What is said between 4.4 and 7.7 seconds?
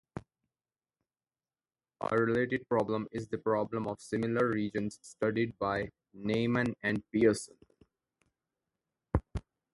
regions studied by Neyman and Pearson.